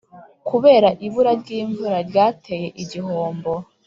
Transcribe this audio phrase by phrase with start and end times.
[0.47, 3.51] kubera ibura ry’imvura ryateye igihombo